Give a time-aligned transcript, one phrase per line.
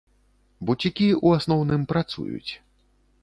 [0.69, 2.51] Буцікі, у асноўным, працуюць.